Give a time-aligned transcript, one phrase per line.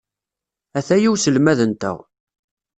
[0.77, 1.97] Ataya uselmad-nteɣ.